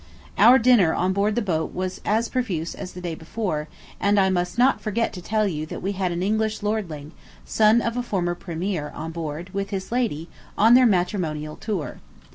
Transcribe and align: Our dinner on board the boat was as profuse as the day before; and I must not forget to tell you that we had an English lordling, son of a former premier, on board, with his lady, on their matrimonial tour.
Our 0.39 0.57
dinner 0.57 0.95
on 0.95 1.13
board 1.13 1.35
the 1.35 1.43
boat 1.43 1.75
was 1.75 2.01
as 2.03 2.27
profuse 2.27 2.73
as 2.73 2.93
the 2.93 3.01
day 3.01 3.13
before; 3.13 3.67
and 3.99 4.19
I 4.19 4.31
must 4.31 4.57
not 4.57 4.81
forget 4.81 5.13
to 5.13 5.21
tell 5.21 5.47
you 5.47 5.67
that 5.67 5.83
we 5.83 5.91
had 5.91 6.11
an 6.11 6.23
English 6.23 6.63
lordling, 6.63 7.11
son 7.45 7.83
of 7.83 7.95
a 7.95 8.01
former 8.01 8.33
premier, 8.33 8.91
on 8.95 9.11
board, 9.11 9.51
with 9.53 9.69
his 9.69 9.91
lady, 9.91 10.27
on 10.57 10.73
their 10.73 10.87
matrimonial 10.87 11.55
tour. 11.55 11.99